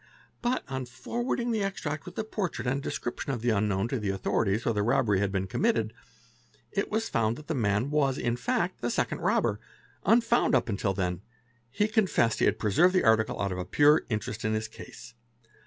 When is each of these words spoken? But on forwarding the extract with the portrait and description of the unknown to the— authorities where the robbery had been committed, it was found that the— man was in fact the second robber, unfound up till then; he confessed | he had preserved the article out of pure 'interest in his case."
But 0.41 0.63
on 0.67 0.87
forwarding 0.87 1.51
the 1.51 1.61
extract 1.61 2.07
with 2.07 2.15
the 2.15 2.23
portrait 2.23 2.65
and 2.65 2.81
description 2.81 3.33
of 3.33 3.43
the 3.43 3.51
unknown 3.51 3.87
to 3.89 3.99
the— 3.99 4.09
authorities 4.09 4.65
where 4.65 4.73
the 4.73 4.81
robbery 4.81 5.19
had 5.19 5.31
been 5.31 5.45
committed, 5.45 5.93
it 6.71 6.89
was 6.89 7.07
found 7.07 7.35
that 7.35 7.45
the— 7.45 7.53
man 7.69 7.91
was 7.91 8.17
in 8.17 8.35
fact 8.35 8.81
the 8.81 8.89
second 8.89 9.19
robber, 9.19 9.59
unfound 10.03 10.55
up 10.55 10.75
till 10.75 10.95
then; 10.95 11.21
he 11.69 11.87
confessed 11.87 12.39
| 12.39 12.39
he 12.39 12.45
had 12.45 12.57
preserved 12.57 12.95
the 12.95 13.03
article 13.03 13.39
out 13.39 13.51
of 13.51 13.69
pure 13.69 14.01
'interest 14.09 14.43
in 14.43 14.55
his 14.55 14.67
case." 14.67 15.13